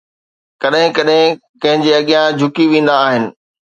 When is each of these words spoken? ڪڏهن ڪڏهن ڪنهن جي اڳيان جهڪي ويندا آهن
ڪڏهن 0.61 0.89
ڪڏهن 0.97 1.29
ڪنهن 1.61 1.83
جي 1.83 1.91
اڳيان 1.99 2.27
جهڪي 2.41 2.65
ويندا 2.73 2.95
آهن 3.07 3.23